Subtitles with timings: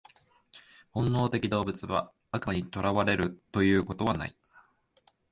[0.89, 4.35] 本能的動物は悪魔に囚われるということはない。